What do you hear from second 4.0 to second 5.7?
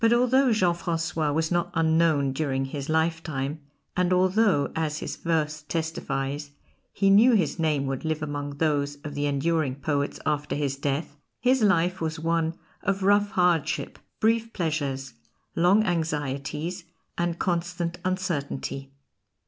although, as his verse